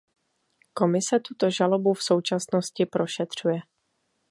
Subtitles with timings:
[0.73, 3.59] Komise tuto žalobu v současnosti prošetřuje.